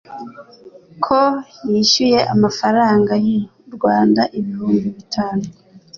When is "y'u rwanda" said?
3.25-4.21